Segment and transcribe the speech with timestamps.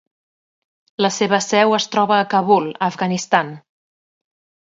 [1.05, 3.55] La seva seu es troba a Kabul, Afganistan.